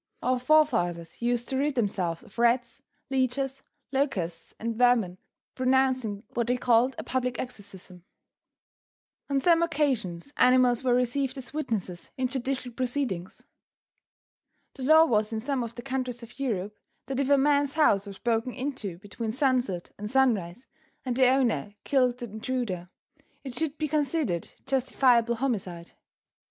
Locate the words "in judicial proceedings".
12.17-13.45